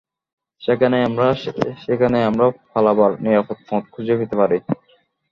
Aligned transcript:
সেখানে 0.61 0.97
আমরা-- 1.07 1.27
সেখানে 1.83 2.17
আমরা 2.23 2.45
পালাবার 2.73 3.11
নিরাপদ 3.21 3.57
পথ 3.67 3.83
খুঁজে 3.91 4.13
পেতে 4.19 4.35
পারি। 4.35 4.57